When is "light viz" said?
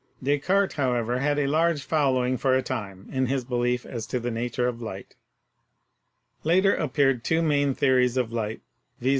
8.33-9.09